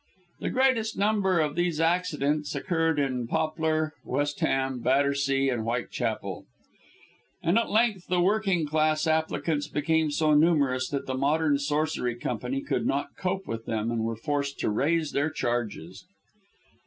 [0.39, 6.47] The greatest number of these accidents occurred in Poplar, West Ham, Battersea, and Whitechapel;
[7.43, 12.61] and at length the working class applicants became so numerous that the Modern Sorcery Company
[12.61, 16.03] could not cope with them, and were forced to raise their charges.